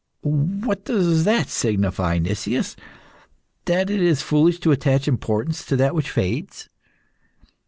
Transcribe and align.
"What 0.21 0.83
does 0.85 1.25
that 1.25 1.47
signify, 1.49 2.17
Nicias? 2.17 2.75
That 3.65 3.91
it 3.91 4.01
is 4.01 4.23
foolish 4.23 4.59
to 4.61 4.71
attach 4.71 5.07
importance 5.07 5.63
to 5.67 5.75
that 5.75 5.93
which 5.93 6.09
fades?" 6.09 6.67